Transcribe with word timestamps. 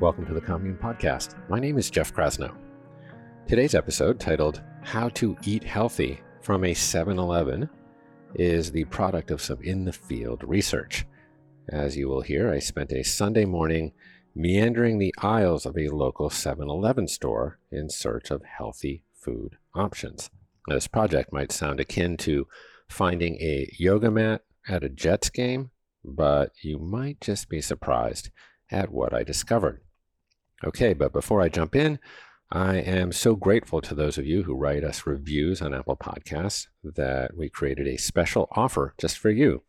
Welcome 0.00 0.24
to 0.28 0.32
the 0.32 0.40
Commune 0.40 0.78
Podcast. 0.78 1.34
My 1.50 1.60
name 1.60 1.76
is 1.76 1.90
Jeff 1.90 2.14
Krasno. 2.14 2.56
Today's 3.46 3.74
episode, 3.74 4.18
titled 4.18 4.62
How 4.82 5.10
to 5.10 5.36
Eat 5.44 5.62
Healthy 5.62 6.22
from 6.40 6.64
a 6.64 6.72
7 6.72 7.18
Eleven, 7.18 7.68
is 8.34 8.72
the 8.72 8.86
product 8.86 9.30
of 9.30 9.42
some 9.42 9.60
in 9.60 9.84
the 9.84 9.92
field 9.92 10.42
research. 10.42 11.04
As 11.68 11.98
you 11.98 12.08
will 12.08 12.22
hear, 12.22 12.50
I 12.50 12.60
spent 12.60 12.92
a 12.92 13.04
Sunday 13.04 13.44
morning 13.44 13.92
meandering 14.34 14.98
the 14.98 15.14
aisles 15.18 15.66
of 15.66 15.76
a 15.76 15.90
local 15.90 16.30
7 16.30 16.66
Eleven 16.66 17.06
store 17.06 17.58
in 17.70 17.90
search 17.90 18.30
of 18.30 18.42
healthy 18.42 19.04
food 19.12 19.58
options. 19.74 20.30
This 20.66 20.88
project 20.88 21.30
might 21.30 21.52
sound 21.52 21.78
akin 21.78 22.16
to 22.18 22.46
finding 22.88 23.34
a 23.34 23.70
yoga 23.78 24.10
mat 24.10 24.44
at 24.66 24.82
a 24.82 24.88
Jets 24.88 25.28
game, 25.28 25.72
but 26.02 26.52
you 26.62 26.78
might 26.78 27.20
just 27.20 27.50
be 27.50 27.60
surprised 27.60 28.30
at 28.70 28.90
what 28.90 29.12
I 29.12 29.24
discovered. 29.24 29.82
Okay, 30.62 30.92
but 30.92 31.12
before 31.12 31.40
I 31.40 31.48
jump 31.48 31.74
in, 31.74 31.98
I 32.52 32.76
am 32.76 33.12
so 33.12 33.34
grateful 33.34 33.80
to 33.80 33.94
those 33.94 34.18
of 34.18 34.26
you 34.26 34.42
who 34.42 34.56
write 34.56 34.84
us 34.84 35.06
reviews 35.06 35.62
on 35.62 35.72
Apple 35.72 35.96
Podcasts 35.96 36.66
that 36.84 37.36
we 37.36 37.48
created 37.48 37.86
a 37.86 37.96
special 37.96 38.48
offer 38.52 38.94
just 38.98 39.16
for 39.18 39.30
you 39.30 39.62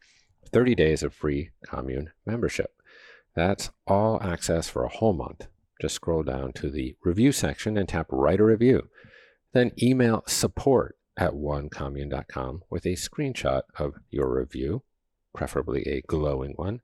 30 0.51 0.75
days 0.75 1.03
of 1.03 1.13
free 1.13 1.51
commune 1.63 2.09
membership. 2.25 2.71
That's 3.35 3.71
all 3.87 4.21
access 4.21 4.67
for 4.67 4.83
a 4.83 4.89
whole 4.89 5.13
month. 5.13 5.47
Just 5.79 5.95
scroll 5.95 6.23
down 6.23 6.51
to 6.53 6.69
the 6.69 6.95
review 7.03 7.31
section 7.31 7.77
and 7.77 7.87
tap 7.87 8.07
write 8.09 8.39
a 8.39 8.43
review. 8.43 8.89
Then 9.53 9.71
email 9.81 10.23
support 10.27 10.97
at 11.15 11.31
onecommune.com 11.31 12.63
with 12.69 12.85
a 12.85 12.93
screenshot 12.93 13.61
of 13.77 13.95
your 14.09 14.33
review, 14.33 14.83
preferably 15.33 15.83
a 15.83 16.01
glowing 16.01 16.53
one, 16.55 16.81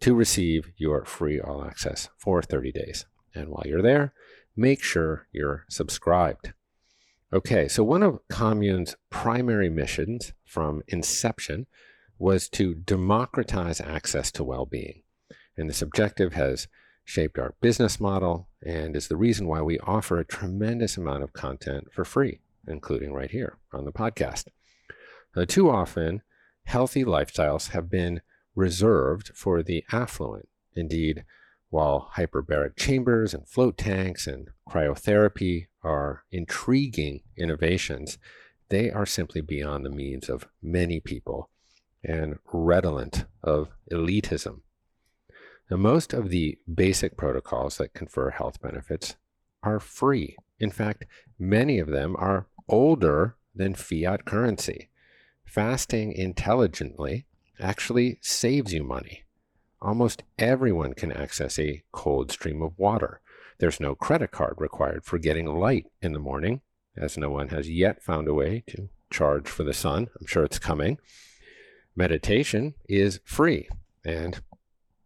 to 0.00 0.14
receive 0.14 0.72
your 0.76 1.04
free 1.04 1.40
all 1.40 1.64
access 1.64 2.08
for 2.18 2.42
30 2.42 2.72
days. 2.72 3.06
And 3.34 3.48
while 3.48 3.64
you're 3.66 3.82
there, 3.82 4.12
make 4.56 4.82
sure 4.82 5.26
you're 5.32 5.64
subscribed. 5.68 6.52
Okay, 7.32 7.66
so 7.66 7.82
one 7.82 8.02
of 8.02 8.20
Commune's 8.28 8.96
primary 9.10 9.68
missions 9.68 10.32
from 10.44 10.82
inception 10.86 11.66
was 12.18 12.48
to 12.50 12.74
democratize 12.74 13.80
access 13.80 14.30
to 14.32 14.44
well 14.44 14.66
being. 14.66 15.02
And 15.56 15.68
this 15.68 15.82
objective 15.82 16.34
has 16.34 16.68
shaped 17.04 17.38
our 17.38 17.54
business 17.60 18.00
model 18.00 18.48
and 18.64 18.96
is 18.96 19.08
the 19.08 19.16
reason 19.16 19.46
why 19.46 19.60
we 19.62 19.78
offer 19.80 20.18
a 20.18 20.24
tremendous 20.24 20.96
amount 20.96 21.22
of 21.22 21.32
content 21.32 21.88
for 21.92 22.04
free, 22.04 22.40
including 22.66 23.12
right 23.12 23.30
here 23.30 23.58
on 23.72 23.84
the 23.84 23.92
podcast. 23.92 24.46
Now, 25.36 25.44
too 25.44 25.68
often, 25.68 26.22
healthy 26.64 27.04
lifestyles 27.04 27.70
have 27.70 27.90
been 27.90 28.22
reserved 28.54 29.32
for 29.34 29.62
the 29.62 29.84
affluent. 29.92 30.48
Indeed, 30.74 31.24
while 31.74 32.10
hyperbaric 32.16 32.76
chambers 32.76 33.34
and 33.34 33.48
float 33.48 33.76
tanks 33.76 34.26
and 34.26 34.48
cryotherapy 34.68 35.66
are 35.82 36.24
intriguing 36.30 37.20
innovations, 37.36 38.18
they 38.68 38.90
are 38.90 39.06
simply 39.06 39.40
beyond 39.40 39.84
the 39.84 39.90
means 39.90 40.28
of 40.28 40.46
many 40.62 41.00
people 41.00 41.50
and 42.02 42.38
redolent 42.52 43.24
of 43.42 43.68
elitism 43.90 44.60
now, 45.70 45.76
most 45.78 46.12
of 46.12 46.28
the 46.28 46.58
basic 46.72 47.16
protocols 47.16 47.78
that 47.78 47.94
confer 47.94 48.30
health 48.30 48.60
benefits 48.60 49.16
are 49.62 49.80
free. 49.80 50.36
In 50.58 50.70
fact, 50.70 51.04
many 51.38 51.78
of 51.78 51.88
them 51.88 52.14
are 52.18 52.46
older 52.68 53.36
than 53.54 53.74
fiat 53.74 54.24
currency. 54.24 54.90
Fasting 55.44 56.12
intelligently 56.12 57.26
actually 57.58 58.18
saves 58.20 58.72
you 58.72 58.82
money. 58.82 59.23
Almost 59.80 60.22
everyone 60.38 60.94
can 60.94 61.12
access 61.12 61.58
a 61.58 61.82
cold 61.92 62.30
stream 62.30 62.62
of 62.62 62.78
water. 62.78 63.20
There's 63.58 63.80
no 63.80 63.94
credit 63.94 64.30
card 64.30 64.54
required 64.58 65.04
for 65.04 65.18
getting 65.18 65.46
light 65.46 65.86
in 66.00 66.12
the 66.12 66.18
morning, 66.18 66.62
as 66.96 67.18
no 67.18 67.30
one 67.30 67.48
has 67.48 67.68
yet 67.68 68.02
found 68.02 68.28
a 68.28 68.34
way 68.34 68.64
to 68.68 68.88
charge 69.10 69.48
for 69.48 69.62
the 69.62 69.74
sun. 69.74 70.08
I'm 70.18 70.26
sure 70.26 70.44
it's 70.44 70.58
coming. 70.58 70.98
Meditation 71.94 72.74
is 72.88 73.20
free, 73.24 73.68
and 74.04 74.40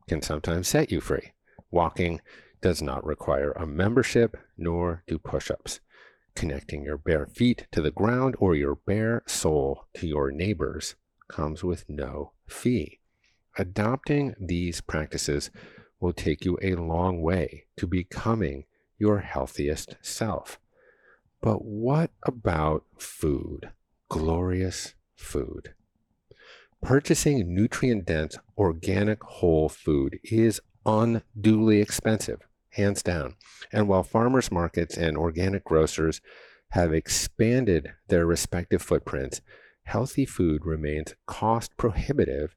can 0.09 0.23
sometimes 0.23 0.69
set 0.69 0.91
you 0.91 1.01
free. 1.01 1.33
Walking 1.71 2.21
does 2.61 2.81
not 2.81 3.05
require 3.05 3.53
a 3.53 3.67
membership, 3.67 4.37
nor 4.57 5.03
do 5.07 5.19
push 5.19 5.51
ups. 5.51 5.81
Connecting 6.35 6.85
your 6.85 6.97
bare 6.97 7.27
feet 7.27 7.67
to 7.73 7.83
the 7.83 7.91
ground 7.91 8.37
or 8.39 8.55
your 8.55 8.77
bare 8.77 9.23
soul 9.27 9.87
to 9.95 10.07
your 10.07 10.31
neighbors 10.31 10.95
comes 11.29 11.63
with 11.63 11.85
no 11.89 12.33
fee. 12.47 12.98
Adopting 13.59 14.35
these 14.39 14.81
practices 14.81 15.51
will 15.99 16.13
take 16.13 16.45
you 16.45 16.57
a 16.63 16.77
long 16.77 17.21
way 17.21 17.65
to 17.77 17.89
becoming 17.89 18.65
your 18.99 19.19
healthiest 19.19 19.97
self. 20.01 20.61
But 21.41 21.65
what 21.65 22.13
about 22.23 22.85
food? 22.99 23.71
Glorious 24.09 24.95
food. 25.17 25.75
Purchasing 26.81 27.53
nutrient 27.53 28.07
dense 28.07 28.39
organic 28.57 29.25
whole 29.25 29.69
food 29.69 30.21
is 30.23 30.61
unduly 30.87 31.81
expensive, 31.81 32.41
hands 32.71 33.03
down. 33.03 33.35
And 33.73 33.89
while 33.89 34.05
farmers 34.05 34.53
markets 34.53 34.97
and 34.97 35.17
organic 35.17 35.65
grocers 35.65 36.21
have 36.71 36.95
expanded 36.95 37.93
their 38.07 38.25
respective 38.25 38.83
footprints, 38.83 39.41
healthy 39.83 40.25
food 40.25 40.65
remains 40.65 41.15
cost 41.27 41.77
prohibitive 41.77 42.55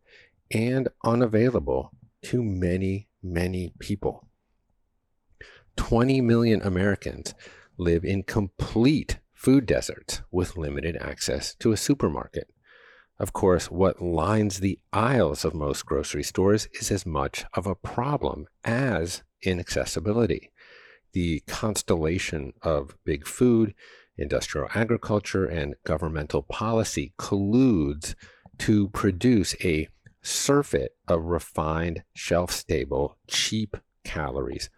and 0.53 0.89
unavailable 1.03 1.91
to 2.23 2.44
many, 2.44 3.07
many 3.23 3.73
people. 3.79 4.28
20 5.78 6.22
million 6.22 6.62
Americans 6.62 7.34
live 7.78 8.03
in 8.03 8.23
complete 8.23 9.19
food 9.34 9.66
deserts 9.66 10.22
with 10.31 10.57
limited 10.57 10.95
access 10.97 11.56
to 11.56 11.72
a 11.72 11.78
supermarket. 11.78 12.47
Of 13.17 13.34
course, 13.34 13.69
what 13.69 14.01
lines 14.01 14.59
the 14.59 14.79
aisles 14.91 15.45
of 15.45 15.53
most 15.53 15.85
grocery 15.85 16.23
stores 16.23 16.68
is 16.73 16.91
as 16.91 17.06
much 17.06 17.45
of 17.53 17.68
a 17.68 17.75
problem 17.75 18.47
as 18.63 19.23
inaccessibility. 19.44 20.51
The 21.13 21.41
constellation 21.47 22.53
of 22.62 22.97
big 23.03 23.28
food, 23.28 23.73
industrial 24.18 24.69
agriculture, 24.73 25.45
and 25.45 25.75
governmental 25.83 26.41
policy 26.41 27.13
colludes 27.18 28.16
to 28.59 28.89
produce 28.89 29.56
a 29.63 29.88
surfeit 30.22 30.96
of 31.08 31.24
refined, 31.26 32.04
shelf 32.14 32.52
stable, 32.52 33.18
cheap 33.28 33.78
calories 34.04 34.70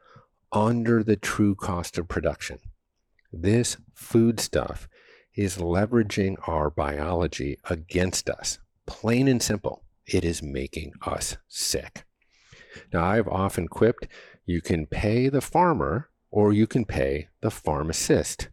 under 0.52 1.04
the 1.04 1.16
true 1.16 1.56
cost 1.56 1.98
of 1.98 2.08
production. 2.08 2.60
This 3.32 3.78
foodstuff 3.94 4.88
is 5.36 5.58
leveraging 5.58 6.36
our 6.48 6.70
biology 6.70 7.58
against 7.70 8.30
us. 8.30 8.60
Plain 8.86 9.28
and 9.28 9.42
simple, 9.42 9.84
it 10.06 10.24
is 10.24 10.44
making 10.44 10.94
us 11.06 11.38
sick. 11.48 12.06
Now, 12.92 13.06
I've 13.06 13.28
often 13.28 13.68
quipped 13.68 14.08
you 14.46 14.62
can 14.62 14.86
pay 14.86 15.30
the 15.30 15.42
farmer 15.42 16.10
or 16.30 16.54
you 16.54 16.68
can 16.68 16.86
pay 16.86 17.30
the 17.42 17.52
pharmacist. 17.52 18.50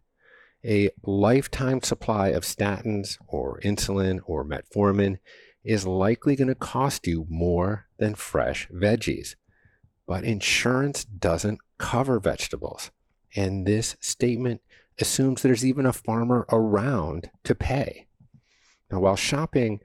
A 0.64 0.90
lifetime 1.04 1.82
supply 1.82 2.28
of 2.28 2.44
statins 2.44 3.16
or 3.26 3.58
insulin 3.60 4.20
or 4.24 4.44
metformin 4.44 5.18
is 5.64 5.86
likely 5.86 6.36
going 6.36 6.48
to 6.48 6.54
cost 6.54 7.06
you 7.06 7.26
more 7.28 7.86
than 7.98 8.14
fresh 8.14 8.68
veggies. 8.68 9.34
But 10.06 10.24
insurance 10.24 11.04
doesn't 11.04 11.60
cover 11.78 12.18
vegetables. 12.18 12.90
And 13.36 13.66
this 13.66 13.96
statement 14.00 14.60
assumes 14.98 15.42
there's 15.42 15.64
even 15.64 15.86
a 15.86 15.92
farmer 15.92 16.46
around 16.50 17.30
to 17.44 17.54
pay. 17.54 18.06
Now, 18.90 19.00
while 19.00 19.16
shopping 19.16 19.80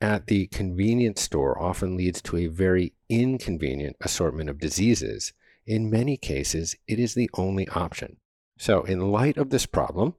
at 0.00 0.26
the 0.26 0.46
convenience 0.48 1.22
store 1.22 1.60
often 1.60 1.96
leads 1.96 2.20
to 2.22 2.36
a 2.36 2.46
very 2.46 2.94
inconvenient 3.08 3.96
assortment 4.00 4.50
of 4.50 4.58
diseases, 4.58 5.32
in 5.66 5.90
many 5.90 6.16
cases, 6.16 6.76
it 6.86 6.98
is 6.98 7.14
the 7.14 7.30
only 7.34 7.68
option. 7.68 8.16
So, 8.58 8.82
in 8.82 9.12
light 9.12 9.36
of 9.36 9.50
this 9.50 9.66
problem, 9.66 10.14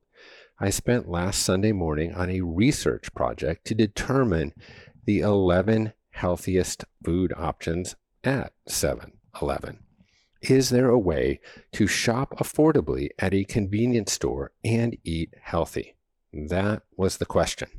I 0.59 0.69
spent 0.69 1.09
last 1.09 1.41
Sunday 1.41 1.71
morning 1.71 2.13
on 2.13 2.29
a 2.29 2.41
research 2.41 3.13
project 3.13 3.65
to 3.65 3.75
determine 3.75 4.53
the 5.09 5.21
11 5.21 5.91
healthiest 6.11 6.85
food 7.03 7.33
options 7.35 7.95
at 8.23 8.53
7 8.67 9.13
Eleven. 9.41 9.79
Is 10.43 10.69
there 10.69 10.89
a 10.89 10.99
way 10.99 11.39
to 11.71 11.87
shop 11.87 12.37
affordably 12.37 13.09
at 13.17 13.33
a 13.33 13.43
convenience 13.43 14.11
store 14.11 14.51
and 14.63 14.95
eat 15.03 15.33
healthy? 15.41 15.95
That 16.31 16.83
was 16.95 17.17
the 17.17 17.25
question. 17.25 17.69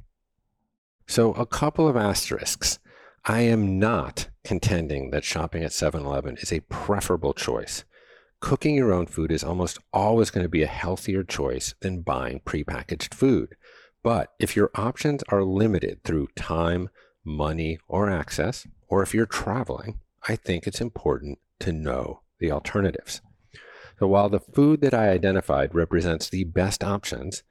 So, 1.07 1.33
a 1.35 1.47
couple 1.47 1.87
of 1.87 1.97
asterisks. 1.97 2.81
I 3.25 3.43
am 3.43 3.79
not 3.79 4.29
contending 4.43 5.11
that 5.11 5.23
shopping 5.23 5.63
at 5.63 5.73
7 5.73 6.05
Eleven 6.05 6.37
is 6.39 6.53
a 6.53 6.63
preferable 6.63 7.33
choice. 7.33 7.85
Cooking 8.41 8.75
your 8.75 8.93
own 8.93 9.07
food 9.07 9.31
is 9.31 9.45
almost 9.45 9.79
always 9.93 10.31
going 10.31 10.45
to 10.45 10.49
be 10.49 10.65
a 10.65 10.79
healthier 10.83 11.23
choice 11.23 11.77
than 11.81 12.03
buying 12.03 12.41
prepackaged 12.41 13.15
food. 13.15 13.55
But 14.03 14.33
if 14.41 14.57
your 14.57 14.73
options 14.75 15.23
are 15.29 15.45
limited 15.45 16.03
through 16.03 16.27
time, 16.35 16.89
money, 17.31 17.79
or 17.89 18.11
access, 18.11 18.67
or 18.89 19.03
if 19.03 19.15
you're 19.15 19.27
traveling, 19.27 20.01
I 20.29 20.37
think 20.37 20.67
it's 20.67 20.81
important 20.81 21.39
to 21.61 21.73
know 21.73 22.21
the 22.39 22.51
alternatives. 22.51 23.21
So 23.99 24.09
while 24.09 24.29
the 24.29 24.41
food 24.41 24.81
that 24.81 24.95
I 24.95 25.11
identified 25.11 25.75
represents 25.75 26.29
the 26.29 26.45
best 26.45 26.83
options, 26.83 27.43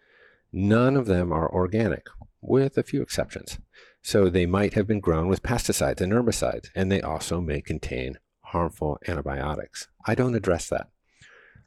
none 0.52 0.98
of 0.98 1.06
them 1.06 1.32
are 1.32 1.52
organic, 1.52 2.08
with 2.42 2.78
a 2.78 2.84
few 2.84 3.02
exceptions. 3.02 3.60
So 4.02 4.30
they 4.30 4.46
might 4.46 4.74
have 4.74 4.88
been 4.88 5.00
grown 5.00 5.28
with 5.28 5.44
pesticides 5.44 6.02
and 6.02 6.12
herbicides, 6.12 6.70
and 6.76 6.92
they 6.92 7.02
also 7.02 7.42
may 7.42 7.62
contain 7.62 8.18
harmful 8.46 8.98
antibiotics. 9.08 9.88
I 10.08 10.16
don't 10.16 10.36
address 10.36 10.70
that. 10.70 10.88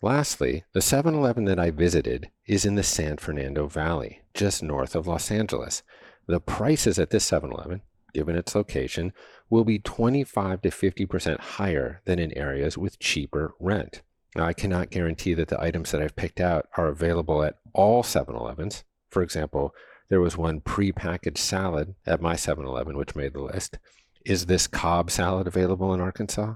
Lastly, 0.00 0.64
the 0.72 0.82
7 0.82 1.14
Eleven 1.14 1.44
that 1.44 1.60
I 1.60 1.70
visited 1.70 2.30
is 2.46 2.64
in 2.64 2.74
the 2.74 2.82
San 2.82 3.18
Fernando 3.18 3.68
Valley, 3.68 4.22
just 4.34 4.62
north 4.62 4.96
of 4.96 5.06
Los 5.06 5.30
Angeles. 5.30 5.84
The 6.26 6.40
prices 6.40 6.98
at 6.98 7.10
this 7.10 7.24
7 7.24 7.52
Eleven, 7.52 7.82
given 8.12 8.36
its 8.36 8.54
location, 8.54 9.12
will 9.50 9.64
be 9.64 9.78
25 9.78 10.62
to 10.62 10.70
50% 10.70 11.40
higher 11.40 12.00
than 12.04 12.18
in 12.18 12.36
areas 12.36 12.78
with 12.78 12.98
cheaper 12.98 13.54
rent. 13.60 14.02
Now, 14.34 14.44
I 14.44 14.54
cannot 14.54 14.90
guarantee 14.90 15.34
that 15.34 15.48
the 15.48 15.60
items 15.60 15.90
that 15.90 16.00
I've 16.00 16.16
picked 16.16 16.40
out 16.40 16.66
are 16.76 16.88
available 16.88 17.42
at 17.42 17.56
all 17.74 18.02
7 18.02 18.34
Elevens. 18.34 18.84
For 19.10 19.22
example, 19.22 19.74
there 20.08 20.20
was 20.20 20.36
one 20.36 20.60
pre-packaged 20.60 21.38
salad 21.38 21.94
at 22.06 22.20
my 22.20 22.34
7-Eleven 22.34 22.96
which 22.96 23.16
made 23.16 23.34
the 23.34 23.42
list. 23.42 23.78
Is 24.24 24.46
this 24.46 24.66
Cobb 24.66 25.10
salad 25.10 25.46
available 25.46 25.92
in 25.92 26.00
Arkansas? 26.00 26.54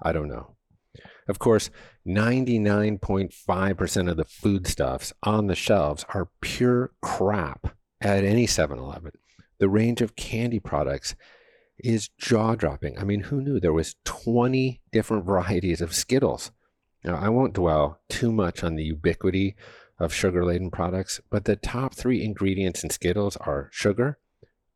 I 0.00 0.12
don't 0.12 0.28
know. 0.28 0.54
Of 1.26 1.38
course, 1.38 1.70
99.5% 2.06 4.10
of 4.10 4.16
the 4.16 4.24
foodstuffs 4.24 5.12
on 5.22 5.46
the 5.46 5.54
shelves 5.54 6.04
are 6.14 6.30
pure 6.40 6.92
crap 7.02 7.76
at 8.00 8.24
any 8.24 8.46
7-Eleven. 8.46 9.12
The 9.58 9.68
range 9.68 10.00
of 10.00 10.16
candy 10.16 10.60
products 10.60 11.14
is 11.78 12.08
jaw-dropping. 12.18 12.98
I 12.98 13.04
mean, 13.04 13.20
who 13.20 13.40
knew 13.40 13.60
there 13.60 13.72
was 13.72 13.96
20 14.04 14.80
different 14.92 15.24
varieties 15.26 15.80
of 15.80 15.94
Skittles? 15.94 16.50
Now, 17.04 17.16
I 17.16 17.28
won't 17.28 17.54
dwell 17.54 18.00
too 18.08 18.32
much 18.32 18.64
on 18.64 18.74
the 18.74 18.84
ubiquity 18.84 19.56
of 19.98 20.12
sugar 20.12 20.44
laden 20.44 20.70
products, 20.70 21.20
but 21.30 21.44
the 21.44 21.56
top 21.56 21.94
three 21.94 22.22
ingredients 22.22 22.84
in 22.84 22.90
Skittles 22.90 23.36
are 23.36 23.68
sugar, 23.72 24.18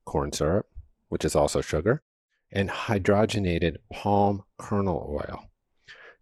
corn 0.04 0.32
syrup, 0.32 0.66
which 1.08 1.24
is 1.24 1.36
also 1.36 1.60
sugar, 1.60 2.02
and 2.50 2.70
hydrogenated 2.70 3.76
palm 3.92 4.42
kernel 4.58 5.06
oil. 5.10 5.48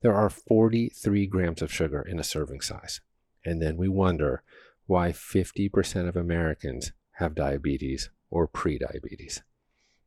There 0.02 0.14
are 0.14 0.30
43 0.30 1.26
grams 1.26 1.62
of 1.62 1.72
sugar 1.72 2.00
in 2.02 2.18
a 2.18 2.24
serving 2.24 2.62
size. 2.62 3.00
And 3.44 3.60
then 3.60 3.76
we 3.76 3.88
wonder 3.88 4.42
why 4.86 5.12
50% 5.12 6.08
of 6.08 6.16
Americans 6.16 6.92
have 7.12 7.34
diabetes 7.34 8.10
or 8.30 8.48
prediabetes. 8.48 9.42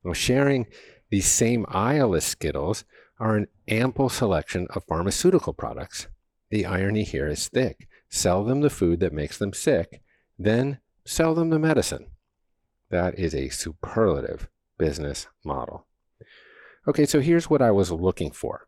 Well, 0.03 0.13
sharing 0.13 0.67
these 1.09 1.27
same 1.27 1.65
aisle 1.69 2.15
as 2.15 2.25
Skittles 2.25 2.85
are 3.19 3.35
an 3.35 3.47
ample 3.67 4.09
selection 4.09 4.67
of 4.71 4.83
pharmaceutical 4.85 5.53
products. 5.53 6.07
The 6.49 6.65
irony 6.65 7.03
here 7.03 7.27
is 7.27 7.47
thick 7.47 7.87
sell 8.09 8.43
them 8.43 8.61
the 8.61 8.69
food 8.69 8.99
that 8.99 9.11
makes 9.11 9.39
them 9.39 9.51
sick, 9.51 10.03
then 10.37 10.77
sell 11.03 11.33
them 11.33 11.49
the 11.49 11.57
medicine. 11.57 12.05
That 12.91 13.17
is 13.17 13.33
a 13.33 13.49
superlative 13.49 14.49
business 14.77 15.25
model. 15.43 15.87
Okay, 16.87 17.07
so 17.07 17.21
here's 17.21 17.49
what 17.49 17.61
I 17.61 17.71
was 17.71 17.91
looking 17.91 18.31
for. 18.31 18.67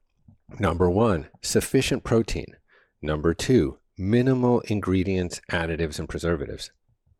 Number 0.59 0.89
one, 0.89 1.27
sufficient 1.43 2.03
protein. 2.03 2.55
Number 3.03 3.35
two, 3.35 3.77
minimal 3.97 4.61
ingredients, 4.61 5.41
additives, 5.51 5.99
and 5.99 6.09
preservatives. 6.09 6.71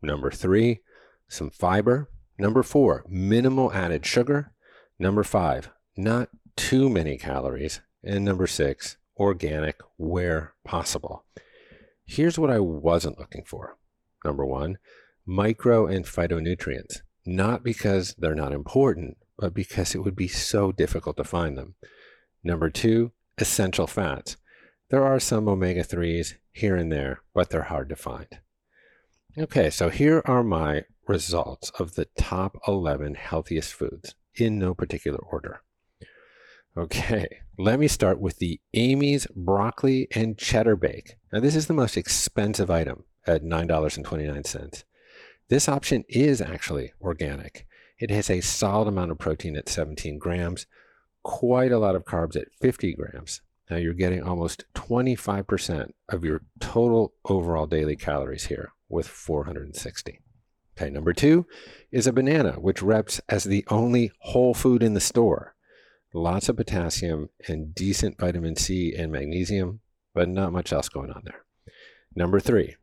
Number 0.01 0.31
three, 0.31 0.79
some 1.27 1.51
fiber. 1.51 2.09
Number 2.37 2.63
four, 2.63 3.05
minimal 3.07 3.71
added 3.73 4.05
sugar. 4.05 4.51
Number 4.99 5.23
five, 5.23 5.69
not 5.95 6.29
too 6.55 6.89
many 6.89 7.17
calories. 7.17 7.81
And 8.03 8.23
number 8.23 8.47
six, 8.47 8.97
organic 9.17 9.79
where 9.97 10.53
possible. 10.63 11.25
Here's 12.05 12.37
what 12.37 12.51
I 12.51 12.59
wasn't 12.59 13.19
looking 13.19 13.43
for. 13.45 13.77
Number 14.23 14.45
one, 14.45 14.77
micro 15.25 15.87
and 15.87 16.05
phytonutrients, 16.05 17.01
not 17.25 17.63
because 17.63 18.15
they're 18.17 18.35
not 18.35 18.53
important, 18.53 19.17
but 19.37 19.53
because 19.53 19.95
it 19.95 19.99
would 19.99 20.15
be 20.15 20.27
so 20.27 20.71
difficult 20.71 21.17
to 21.17 21.23
find 21.23 21.57
them. 21.57 21.75
Number 22.43 22.69
two, 22.69 23.11
essential 23.37 23.87
fats. 23.87 24.37
There 24.89 25.03
are 25.03 25.19
some 25.19 25.47
omega 25.47 25.83
3s 25.83 26.35
here 26.51 26.75
and 26.75 26.91
there, 26.91 27.21
but 27.33 27.49
they're 27.49 27.63
hard 27.63 27.89
to 27.89 27.95
find. 27.95 28.27
Okay, 29.37 29.69
so 29.69 29.89
here 29.89 30.21
are 30.25 30.43
my 30.43 30.83
results 31.07 31.71
of 31.79 31.95
the 31.95 32.05
top 32.17 32.57
11 32.67 33.15
healthiest 33.15 33.73
foods 33.73 34.15
in 34.35 34.59
no 34.59 34.73
particular 34.73 35.19
order. 35.19 35.61
Okay, 36.77 37.27
let 37.57 37.79
me 37.79 37.87
start 37.87 38.19
with 38.19 38.39
the 38.39 38.59
Amy's 38.73 39.27
broccoli 39.33 40.09
and 40.13 40.37
cheddar 40.37 40.75
bake. 40.75 41.15
Now, 41.31 41.39
this 41.39 41.55
is 41.55 41.67
the 41.67 41.73
most 41.73 41.95
expensive 41.95 42.69
item 42.69 43.05
at 43.25 43.43
$9.29. 43.43 44.83
This 45.47 45.69
option 45.69 46.03
is 46.09 46.41
actually 46.41 46.91
organic. 46.99 47.65
It 47.97 48.09
has 48.11 48.29
a 48.29 48.41
solid 48.41 48.89
amount 48.89 49.11
of 49.11 49.19
protein 49.19 49.55
at 49.55 49.69
17 49.69 50.17
grams, 50.17 50.65
quite 51.23 51.71
a 51.71 51.79
lot 51.79 51.95
of 51.95 52.03
carbs 52.03 52.35
at 52.35 52.49
50 52.59 52.93
grams. 52.93 53.41
Now 53.69 53.77
you're 53.77 53.93
getting 53.93 54.21
almost 54.21 54.65
25% 54.75 55.91
of 56.09 56.25
your 56.25 56.41
total 56.59 57.13
overall 57.23 57.67
daily 57.67 57.95
calories 57.95 58.47
here 58.47 58.73
with 58.89 59.07
460. 59.07 60.19
Okay, 60.77 60.89
number 60.89 61.13
two 61.13 61.45
is 61.91 62.05
a 62.05 62.13
banana, 62.13 62.53
which 62.53 62.81
reps 62.81 63.21
as 63.29 63.45
the 63.45 63.65
only 63.69 64.11
whole 64.19 64.53
food 64.53 64.83
in 64.83 64.93
the 64.93 64.99
store 64.99 65.55
lots 66.15 66.47
of 66.49 66.55
potassium 66.55 67.29
and 67.47 67.75
decent 67.75 68.17
vitamin 68.17 68.55
C 68.55 68.95
and 68.95 69.11
magnesium, 69.11 69.81
but 70.13 70.29
not 70.29 70.53
much 70.53 70.71
else 70.71 70.89
going 70.89 71.11
on 71.11 71.21
there. 71.25 71.43
Number 72.15 72.39
three, 72.39 72.75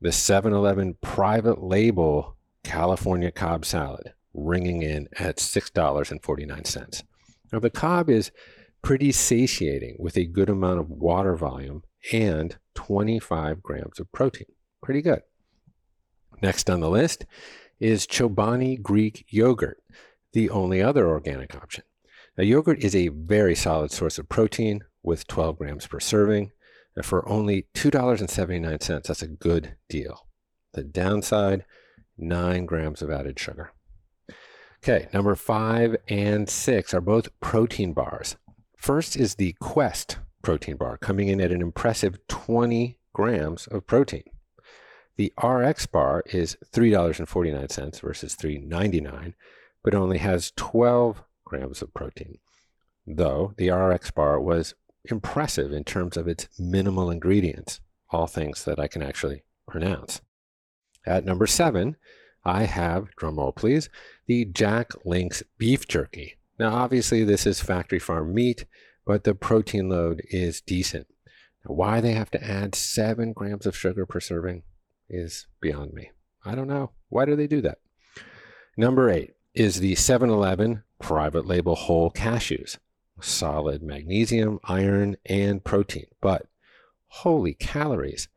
the 0.00 0.10
7 0.10 0.52
Eleven 0.52 0.94
private 1.00 1.62
label 1.62 2.36
California 2.64 3.30
Cobb 3.30 3.64
salad, 3.64 4.14
ringing 4.32 4.82
in 4.82 5.08
at 5.18 5.36
$6.49. 5.36 7.02
Now, 7.52 7.58
the 7.58 7.70
Cobb 7.70 8.08
is 8.08 8.30
pretty 8.82 9.12
satiating 9.12 9.96
with 9.98 10.16
a 10.16 10.24
good 10.24 10.48
amount 10.48 10.80
of 10.80 10.90
water 10.90 11.36
volume 11.36 11.82
and 12.12 12.56
25 12.74 13.62
grams 13.62 14.00
of 14.00 14.10
protein. 14.12 14.46
Pretty 14.82 15.02
good. 15.02 15.22
Next 16.40 16.70
on 16.70 16.80
the 16.80 16.90
list 16.90 17.26
is 17.80 18.06
Chobani 18.06 18.80
Greek 18.80 19.24
yogurt, 19.28 19.82
the 20.32 20.50
only 20.50 20.82
other 20.82 21.08
organic 21.08 21.54
option. 21.54 21.84
Now, 22.36 22.44
yogurt 22.44 22.78
is 22.78 22.94
a 22.94 23.08
very 23.08 23.54
solid 23.54 23.90
source 23.90 24.18
of 24.18 24.28
protein 24.28 24.84
with 25.02 25.26
12 25.26 25.58
grams 25.58 25.86
per 25.86 26.00
serving. 26.00 26.52
And 26.94 27.04
for 27.04 27.28
only 27.28 27.66
$2.79, 27.74 29.02
that's 29.02 29.22
a 29.22 29.26
good 29.26 29.76
deal. 29.88 30.26
The 30.72 30.84
downside, 30.84 31.64
9 32.16 32.66
grams 32.66 33.02
of 33.02 33.10
added 33.10 33.38
sugar. 33.38 33.72
Okay, 34.82 35.08
number 35.12 35.34
five 35.34 35.96
and 36.08 36.48
six 36.48 36.94
are 36.94 37.00
both 37.00 37.28
protein 37.40 37.92
bars. 37.92 38.36
First 38.76 39.16
is 39.16 39.34
the 39.34 39.56
Quest 39.60 40.18
protein 40.42 40.76
bar, 40.76 40.96
coming 40.96 41.28
in 41.28 41.40
at 41.40 41.50
an 41.50 41.60
impressive 41.60 42.18
20 42.28 42.98
grams 43.12 43.66
of 43.66 43.86
protein. 43.86 44.22
The 45.18 45.32
RX 45.42 45.86
bar 45.86 46.22
is 46.26 46.56
$3.49 46.72 48.00
versus 48.00 48.36
$3.99, 48.36 49.34
but 49.82 49.92
only 49.92 50.18
has 50.18 50.52
12 50.54 51.24
grams 51.44 51.82
of 51.82 51.92
protein. 51.92 52.38
Though 53.04 53.52
the 53.56 53.70
RX 53.70 54.12
bar 54.12 54.40
was 54.40 54.74
impressive 55.06 55.72
in 55.72 55.82
terms 55.82 56.16
of 56.16 56.28
its 56.28 56.48
minimal 56.56 57.10
ingredients, 57.10 57.80
all 58.10 58.28
things 58.28 58.64
that 58.64 58.78
I 58.78 58.86
can 58.86 59.02
actually 59.02 59.42
pronounce. 59.66 60.20
At 61.04 61.24
number 61.24 61.48
seven, 61.48 61.96
I 62.44 62.64
have, 62.64 63.08
drumroll 63.20 63.56
please, 63.56 63.90
the 64.26 64.44
Jack 64.44 64.92
Links 65.04 65.42
beef 65.58 65.88
jerky. 65.88 66.36
Now, 66.60 66.74
obviously, 66.74 67.24
this 67.24 67.44
is 67.44 67.60
factory 67.60 67.98
farm 67.98 68.32
meat, 68.32 68.66
but 69.04 69.24
the 69.24 69.34
protein 69.34 69.88
load 69.88 70.22
is 70.30 70.60
decent. 70.60 71.08
Now, 71.64 71.74
why 71.74 72.00
they 72.00 72.12
have 72.12 72.30
to 72.30 72.44
add 72.44 72.76
seven 72.76 73.32
grams 73.32 73.66
of 73.66 73.76
sugar 73.76 74.06
per 74.06 74.20
serving 74.20 74.62
is 75.08 75.46
beyond 75.60 75.92
me. 75.92 76.10
I 76.44 76.54
don't 76.54 76.68
know. 76.68 76.90
Why 77.08 77.24
do 77.24 77.36
they 77.36 77.46
do 77.46 77.60
that? 77.62 77.78
Number 78.76 79.10
eight 79.10 79.34
is 79.54 79.80
the 79.80 79.94
7 79.94 80.30
Eleven 80.30 80.84
private 81.00 81.46
label 81.46 81.74
whole 81.74 82.10
cashews, 82.10 82.78
solid 83.20 83.82
magnesium, 83.82 84.58
iron, 84.64 85.16
and 85.26 85.64
protein. 85.64 86.06
But 86.20 86.46
holy 87.08 87.54
calories, 87.54 88.28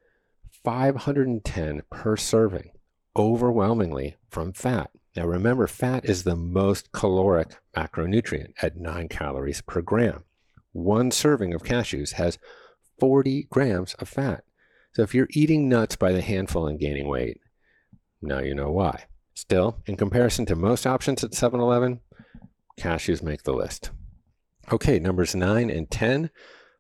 510 0.63 1.83
per 1.89 2.17
serving, 2.17 2.71
overwhelmingly 3.15 4.17
from 4.29 4.53
fat. 4.53 4.91
Now 5.15 5.25
remember, 5.25 5.67
fat 5.67 6.05
is 6.05 6.23
the 6.23 6.35
most 6.35 6.91
caloric 6.91 7.57
macronutrient 7.75 8.53
at 8.61 8.77
9 8.77 9.09
calories 9.09 9.61
per 9.61 9.81
gram. 9.81 10.23
One 10.71 11.11
serving 11.11 11.53
of 11.53 11.63
cashews 11.63 12.13
has 12.13 12.37
40 12.99 13.47
grams 13.49 13.93
of 13.95 14.07
fat. 14.07 14.43
So 14.93 15.03
if 15.03 15.15
you're 15.15 15.27
eating 15.31 15.69
nuts 15.69 15.95
by 15.95 16.12
the 16.12 16.21
handful 16.21 16.67
and 16.67 16.79
gaining 16.79 17.07
weight, 17.07 17.39
now 18.21 18.39
you 18.39 18.53
know 18.53 18.71
why. 18.71 19.05
Still, 19.33 19.77
in 19.86 19.95
comparison 19.95 20.45
to 20.48 20.55
most 20.55 20.86
options 20.86 21.24
at 21.24 21.33
7 21.33 21.60
Eleven, 21.60 22.01
cashews 22.77 23.24
make 23.24 23.43
the 23.43 23.53
list. 23.53 23.91
Okay, 24.71 25.00
numbers 25.00 25.33
9 25.33 25.69
and 25.69 25.89
10 25.89 26.29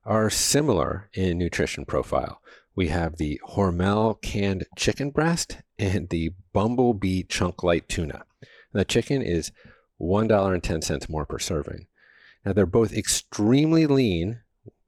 are 0.05 0.29
similar 0.29 1.09
in 1.13 1.37
nutrition 1.37 1.85
profile. 1.85 2.41
We 2.75 2.89
have 2.89 3.17
the 3.17 3.39
Hormel 3.51 4.21
canned 4.21 4.65
chicken 4.77 5.11
breast 5.11 5.57
and 5.77 6.09
the 6.09 6.31
Bumblebee 6.53 7.23
chunk 7.23 7.63
light 7.63 7.87
tuna. 7.89 8.23
The 8.71 8.85
chicken 8.85 9.21
is 9.21 9.51
$1.10 10.01 11.09
more 11.09 11.25
per 11.25 11.39
serving. 11.39 11.87
Now, 12.45 12.53
they're 12.53 12.65
both 12.65 12.93
extremely 12.93 13.85
lean, 13.85 14.41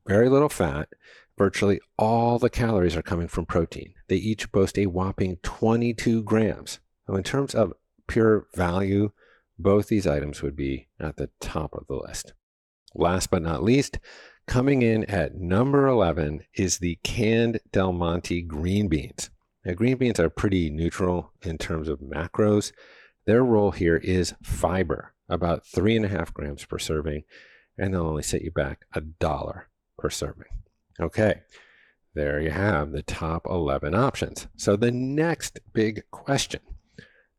very 0.08 0.30
little 0.30 0.50
fat. 0.50 0.90
Virtually 1.38 1.80
all 1.98 2.38
the 2.38 2.50
calories 2.50 2.96
are 2.96 3.02
coming 3.02 3.28
from 3.28 3.46
protein. 3.46 3.94
They 4.08 4.18
each 4.18 4.52
boast 4.52 4.78
a 4.78 4.86
whopping 4.86 5.38
22 5.42 6.24
grams. 6.24 6.80
Now, 7.08 7.16
in 7.16 7.24
terms 7.24 7.56
of 7.56 7.74
pure 8.08 8.48
value, 8.56 9.12
both 9.58 9.88
these 9.88 10.08
items 10.08 10.42
would 10.42 10.56
be 10.56 10.88
at 11.00 11.18
the 11.18 11.30
top 11.40 11.74
of 11.74 11.88
the 11.88 11.96
list. 11.96 12.34
Last 12.96 13.32
but 13.32 13.42
not 13.42 13.64
least, 13.64 14.00
coming 14.48 14.84
in 14.84 15.06
at 15.06 15.36
number 15.36 15.88
11 15.88 16.42
is 16.54 16.78
the 16.78 17.00
canned 17.04 17.60
Del 17.72 17.92
Monte 17.92 18.44
green 18.44 18.88
beans. 18.88 19.32
Now, 19.66 19.74
green 19.74 19.98
beans 19.98 20.20
are 20.20 20.30
pretty 20.30 20.70
neutral 20.70 21.32
in 21.42 21.58
terms 21.58 21.88
of 21.88 22.00
macros. 22.00 22.72
Their 23.26 23.44
role 23.44 23.72
here 23.72 23.98
is 23.98 24.36
fiber, 24.44 25.14
about 25.30 25.66
three 25.66 25.96
and 25.96 26.06
a 26.06 26.10
half 26.10 26.34
grams 26.34 26.66
per 26.66 26.78
serving, 26.78 27.24
and 27.78 27.94
they'll 27.94 28.06
only 28.06 28.24
set 28.24 28.42
you 28.42 28.52
back 28.52 28.86
a 28.94 29.02
dollar 29.02 29.70
per 29.98 30.10
serving. 30.10 30.63
Okay, 31.00 31.42
there 32.14 32.40
you 32.40 32.52
have 32.52 32.92
the 32.92 33.04
top 33.04 33.46
11 33.50 33.96
options. 33.96 34.48
So 34.56 34.76
the 34.76 34.92
next 34.92 35.60
big 35.74 36.04
question 36.12 36.62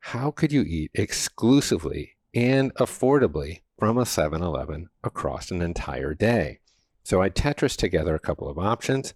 how 0.09 0.31
could 0.31 0.53
you 0.53 0.61
eat 0.63 0.91
exclusively 0.93 2.17
and 2.35 2.75
affordably 2.75 3.63
from 3.79 3.97
a 3.97 4.05
7 4.05 4.43
Eleven 4.43 4.89
across 5.03 5.51
an 5.51 5.63
entire 5.63 6.13
day? 6.13 6.61
So 7.05 7.23
I 7.23 7.31
Tetris 7.31 7.75
together 7.75 8.15
a 8.15 8.21
couple 8.21 8.47
of 8.47 8.59
options. 8.59 9.15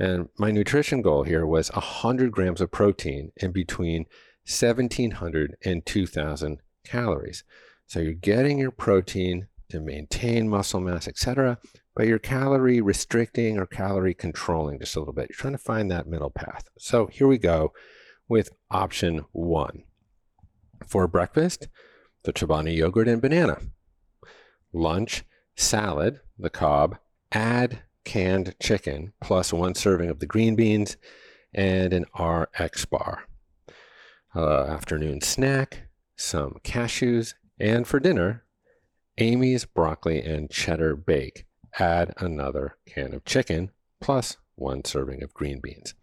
And 0.00 0.28
my 0.36 0.50
nutrition 0.50 1.00
goal 1.00 1.22
here 1.22 1.46
was 1.46 1.70
100 1.70 2.32
grams 2.32 2.60
of 2.60 2.72
protein 2.72 3.30
in 3.36 3.52
between 3.52 4.06
1700 4.46 5.56
and 5.64 5.86
2000 5.86 6.60
calories. 6.84 7.44
So 7.86 8.00
you're 8.00 8.12
getting 8.12 8.58
your 8.58 8.72
protein 8.72 9.46
to 9.68 9.80
maintain 9.80 10.48
muscle 10.48 10.80
mass, 10.80 11.06
etc., 11.06 11.58
but 11.96 12.06
you're 12.06 12.18
calorie 12.18 12.82
restricting 12.82 13.58
or 13.58 13.64
calorie 13.64 14.14
controlling 14.14 14.78
just 14.78 14.94
a 14.94 14.98
little 14.98 15.14
bit. 15.14 15.30
You're 15.30 15.38
trying 15.38 15.54
to 15.54 15.58
find 15.58 15.90
that 15.90 16.06
middle 16.06 16.30
path. 16.30 16.68
So 16.78 17.06
here 17.06 17.26
we 17.26 17.38
go 17.38 17.72
with 18.28 18.50
option 18.70 19.24
one. 19.32 19.84
For 20.86 21.08
breakfast, 21.08 21.68
the 22.24 22.34
Chobani 22.34 22.76
yogurt 22.76 23.08
and 23.08 23.22
banana. 23.22 23.60
Lunch, 24.74 25.24
salad, 25.54 26.20
the 26.38 26.50
Cobb, 26.50 26.98
add 27.32 27.80
canned 28.04 28.54
chicken 28.60 29.14
plus 29.22 29.52
one 29.52 29.74
serving 29.74 30.10
of 30.10 30.20
the 30.20 30.26
green 30.26 30.54
beans 30.54 30.98
and 31.54 31.94
an 31.94 32.04
RX 32.14 32.84
bar. 32.84 33.24
Uh, 34.34 34.64
afternoon 34.64 35.22
snack, 35.22 35.88
some 36.14 36.58
cashews, 36.62 37.32
and 37.58 37.88
for 37.88 37.98
dinner, 37.98 38.44
Amy's 39.16 39.64
broccoli 39.64 40.20
and 40.20 40.50
cheddar 40.50 40.94
bake. 40.94 41.46
Add 41.78 42.14
another 42.18 42.76
can 42.86 43.14
of 43.14 43.24
chicken 43.24 43.70
plus 44.00 44.36
one 44.54 44.84
serving 44.84 45.22
of 45.22 45.34
green 45.34 45.60
beans. 45.60 45.94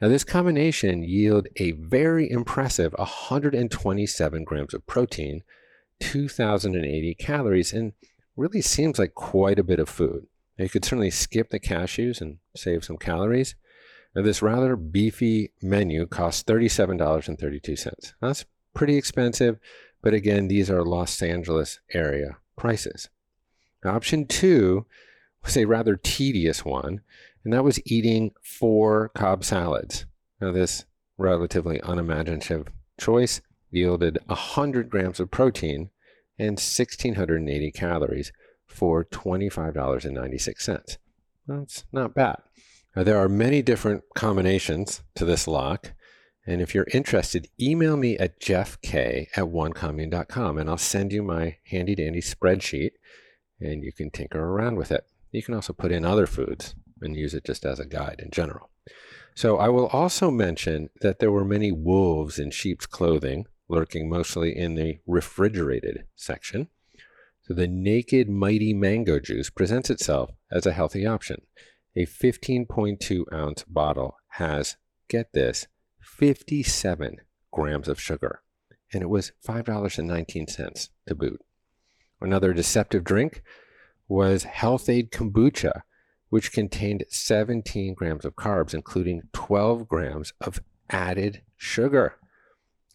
Now, 0.00 0.08
this 0.08 0.24
combination 0.24 1.02
yield 1.02 1.48
a 1.56 1.72
very 1.72 2.30
impressive 2.30 2.94
127 2.94 4.44
grams 4.44 4.72
of 4.72 4.86
protein, 4.86 5.42
2,080 6.00 7.14
calories, 7.14 7.72
and 7.72 7.92
really 8.34 8.62
seems 8.62 8.98
like 8.98 9.14
quite 9.14 9.58
a 9.58 9.64
bit 9.64 9.78
of 9.78 9.88
food. 9.90 10.26
Now, 10.58 10.64
you 10.64 10.70
could 10.70 10.84
certainly 10.84 11.10
skip 11.10 11.50
the 11.50 11.60
cashews 11.60 12.22
and 12.22 12.38
save 12.56 12.84
some 12.84 12.96
calories. 12.96 13.56
Now, 14.14 14.22
this 14.22 14.40
rather 14.40 14.74
beefy 14.74 15.52
menu 15.60 16.06
costs 16.06 16.42
$37.32. 16.44 18.14
That's 18.20 18.46
pretty 18.74 18.96
expensive, 18.96 19.58
but 20.02 20.14
again, 20.14 20.48
these 20.48 20.70
are 20.70 20.82
Los 20.82 21.20
Angeles 21.20 21.80
area 21.92 22.38
prices. 22.56 23.10
Option 23.84 24.26
two 24.26 24.86
was 25.42 25.56
a 25.56 25.64
rather 25.64 25.96
tedious 25.96 26.64
one 26.64 27.00
and 27.44 27.52
that 27.52 27.64
was 27.64 27.80
eating 27.86 28.32
four 28.42 29.10
Cobb 29.14 29.44
salads. 29.44 30.06
Now, 30.40 30.52
this 30.52 30.84
relatively 31.16 31.80
unimaginative 31.82 32.68
choice 32.98 33.40
yielded 33.70 34.18
100 34.26 34.90
grams 34.90 35.20
of 35.20 35.30
protein 35.30 35.90
and 36.38 36.56
1,680 36.56 37.70
calories 37.72 38.32
for 38.66 39.04
$25.96. 39.04 40.96
That's 41.46 41.84
not 41.92 42.14
bad. 42.14 42.36
Now, 42.94 43.04
there 43.04 43.18
are 43.18 43.28
many 43.28 43.62
different 43.62 44.02
combinations 44.14 45.02
to 45.14 45.24
this 45.24 45.46
lock. 45.46 45.92
And 46.46 46.60
if 46.60 46.74
you're 46.74 46.86
interested, 46.92 47.48
email 47.60 47.96
me 47.96 48.18
at 48.18 48.40
jeffk 48.40 49.28
at 49.36 49.44
onecommune.com 49.44 50.58
and 50.58 50.70
I'll 50.70 50.78
send 50.78 51.12
you 51.12 51.22
my 51.22 51.56
handy 51.64 51.94
dandy 51.94 52.20
spreadsheet 52.20 52.92
and 53.60 53.82
you 53.82 53.92
can 53.92 54.10
tinker 54.10 54.42
around 54.42 54.76
with 54.76 54.90
it. 54.90 55.06
You 55.30 55.42
can 55.42 55.54
also 55.54 55.72
put 55.72 55.92
in 55.92 56.04
other 56.04 56.26
foods 56.26 56.74
and 57.00 57.16
use 57.16 57.34
it 57.34 57.44
just 57.44 57.64
as 57.64 57.78
a 57.78 57.86
guide 57.86 58.20
in 58.22 58.30
general. 58.30 58.70
So 59.34 59.58
I 59.58 59.68
will 59.68 59.86
also 59.86 60.30
mention 60.30 60.90
that 61.00 61.18
there 61.18 61.30
were 61.30 61.44
many 61.44 61.72
wolves 61.72 62.38
in 62.38 62.50
sheep's 62.50 62.86
clothing 62.86 63.46
lurking 63.68 64.08
mostly 64.08 64.56
in 64.56 64.74
the 64.74 64.98
refrigerated 65.06 66.04
section. 66.16 66.68
So 67.42 67.54
the 67.54 67.68
naked 67.68 68.28
mighty 68.28 68.74
mango 68.74 69.18
juice 69.20 69.48
presents 69.48 69.88
itself 69.88 70.30
as 70.50 70.66
a 70.66 70.72
healthy 70.72 71.06
option. 71.06 71.42
A 71.96 72.06
15.2 72.06 73.24
ounce 73.32 73.64
bottle 73.64 74.16
has, 74.34 74.76
get 75.08 75.32
this, 75.32 75.66
57 76.00 77.16
grams 77.52 77.88
of 77.88 78.00
sugar, 78.00 78.42
and 78.92 79.02
it 79.02 79.08
was 79.08 79.32
$5.19 79.46 80.88
to 81.06 81.14
boot. 81.14 81.40
Another 82.20 82.52
deceptive 82.52 83.04
drink 83.04 83.42
was 84.08 84.44
Health-Ade 84.44 85.10
kombucha, 85.10 85.82
which 86.28 86.52
contained 86.52 87.04
17 87.08 87.94
grams 87.94 88.24
of 88.24 88.36
carbs, 88.36 88.74
including 88.74 89.22
12 89.32 89.88
grams 89.88 90.32
of 90.40 90.60
added 90.90 91.42
sugar. 91.56 92.16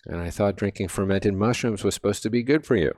And 0.05 0.21
I 0.21 0.29
thought 0.29 0.57
drinking 0.57 0.89
fermented 0.89 1.33
mushrooms 1.33 1.83
was 1.83 1.95
supposed 1.95 2.23
to 2.23 2.29
be 2.29 2.43
good 2.43 2.65
for 2.65 2.75
you. 2.75 2.93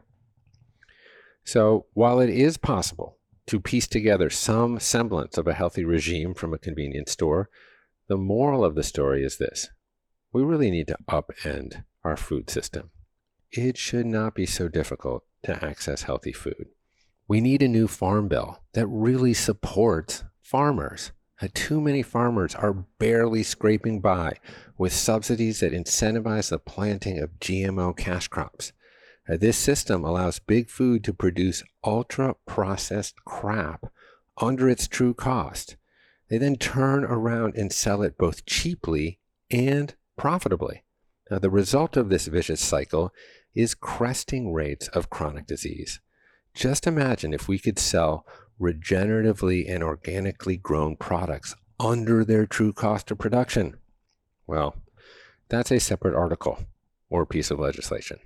So, 1.46 1.86
while 1.94 2.20
it 2.20 2.30
is 2.30 2.58
possible 2.58 3.18
to 3.46 3.62
piece 3.62 3.88
together 3.88 4.30
some 4.30 4.80
semblance 4.80 5.38
of 5.38 5.48
a 5.48 5.54
healthy 5.54 5.86
regime 5.86 6.34
from 6.34 6.54
a 6.54 6.58
convenience 6.58 7.12
store, 7.12 7.50
the 8.10 8.18
moral 8.18 8.66
of 8.66 8.76
the 8.76 8.84
story 8.84 9.24
is 9.24 9.38
this 9.38 9.70
we 10.34 10.44
really 10.44 10.70
need 10.70 10.88
to 10.88 10.98
upend 11.10 11.84
our 12.04 12.18
food 12.18 12.50
system. 12.50 12.92
It 13.52 13.78
should 13.78 14.06
not 14.06 14.36
be 14.36 14.46
so 14.46 14.68
difficult 14.68 15.24
to 15.44 15.66
access 15.66 16.04
healthy 16.04 16.34
food. 16.34 16.68
We 17.28 17.42
need 17.42 17.62
a 17.62 17.68
new 17.68 17.88
farm 17.88 18.28
bill 18.28 18.62
that 18.74 18.88
really 18.88 19.34
supports 19.34 20.24
farmers. 20.42 21.12
Uh, 21.42 21.48
too 21.54 21.82
many 21.82 22.02
farmers 22.02 22.56
are 22.56 22.86
barely 23.00 23.44
scraping 23.44 24.00
by 24.00 24.38
with 24.78 24.94
subsidies 24.94 25.60
that 25.60 25.74
incentivize 25.74 26.50
the 26.50 26.58
planting 26.58 27.20
of 27.20 27.40
GMO 27.40 27.96
cash 27.96 28.28
crops. 28.28 28.72
Uh, 29.30 29.38
this 29.38 29.58
system 29.58 30.04
allows 30.04 30.40
big 30.40 30.70
food 30.70 31.04
to 31.04 31.14
produce 31.14 31.64
ultra 31.84 32.36
processed 32.46 33.24
crap 33.26 33.92
under 34.38 34.70
its 34.70 34.88
true 34.88 35.14
cost. 35.14 35.76
They 36.30 36.38
then 36.38 36.56
turn 36.56 37.04
around 37.04 37.56
and 37.56 37.72
sell 37.72 38.02
it 38.02 38.18
both 38.18 38.46
cheaply 38.46 39.20
and 39.52 39.94
profitably. 40.16 40.84
Now, 41.30 41.40
the 41.40 41.50
result 41.50 41.98
of 41.98 42.10
this 42.10 42.28
vicious 42.28 42.62
cycle 42.62 43.14
is 43.58 43.74
cresting 43.74 44.54
rates 44.54 44.88
of 44.90 45.10
chronic 45.10 45.48
disease. 45.48 46.00
Just 46.54 46.86
imagine 46.86 47.34
if 47.34 47.48
we 47.48 47.58
could 47.58 47.80
sell 47.80 48.26
regeneratively 48.62 49.68
and 49.68 49.84
organically 49.84 50.58
grown 50.58 50.96
products 50.96 51.56
under 51.80 52.24
their 52.24 52.46
true 52.46 52.72
cost 52.72 53.10
of 53.10 53.18
production. 53.18 53.78
Well, 54.46 54.76
that's 55.50 55.72
a 55.72 55.80
separate 55.80 56.16
article 56.16 56.60
or 57.10 57.26
piece 57.26 57.50
of 57.50 57.60
legislation. 57.60 58.20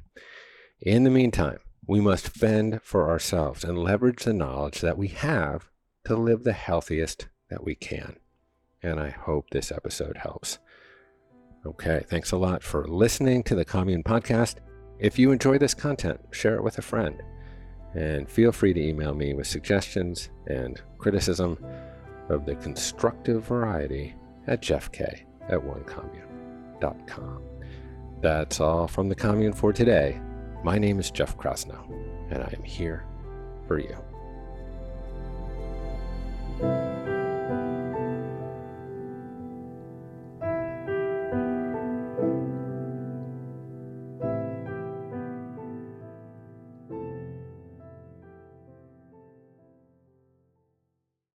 In 0.81 1.05
the 1.05 1.09
meantime, 1.09 1.59
we 1.87 2.01
must 2.01 2.27
fend 2.27 2.81
for 2.83 3.09
ourselves 3.09 3.63
and 3.63 3.77
leverage 3.77 4.23
the 4.23 4.33
knowledge 4.33 4.81
that 4.81 4.97
we 4.97 5.07
have 5.07 5.69
to 6.05 6.15
live 6.15 6.43
the 6.43 6.53
healthiest 6.53 7.27
that 7.49 7.63
we 7.63 7.75
can. 7.75 8.17
And 8.83 8.99
I 8.99 9.09
hope 9.09 9.49
this 9.49 9.71
episode 9.71 10.17
helps. 10.17 10.59
Okay, 11.65 12.03
thanks 12.09 12.31
a 12.31 12.37
lot 12.37 12.63
for 12.63 12.87
listening 12.87 13.43
to 13.43 13.55
the 13.55 13.65
Commune 13.65 14.03
Podcast. 14.03 14.55
If 15.01 15.17
you 15.17 15.31
enjoy 15.31 15.57
this 15.57 15.73
content, 15.73 16.21
share 16.29 16.55
it 16.55 16.63
with 16.63 16.77
a 16.77 16.83
friend. 16.83 17.23
And 17.95 18.29
feel 18.29 18.51
free 18.51 18.71
to 18.71 18.79
email 18.79 19.15
me 19.15 19.33
with 19.33 19.47
suggestions 19.47 20.29
and 20.45 20.79
criticism 20.99 21.57
of 22.29 22.45
the 22.45 22.53
constructive 22.55 23.45
variety 23.45 24.13
at 24.45 24.61
jeffk 24.61 25.01
at 25.01 25.59
onecommune.com. 25.59 27.41
That's 28.21 28.59
all 28.59 28.87
from 28.87 29.09
the 29.09 29.15
commune 29.15 29.53
for 29.53 29.73
today. 29.73 30.21
My 30.63 30.77
name 30.77 30.99
is 30.99 31.09
Jeff 31.09 31.35
Krasno, 31.35 31.83
and 32.29 32.43
I 32.43 32.53
am 32.55 32.63
here 32.63 33.03
for 33.67 33.79
you. 33.79 33.97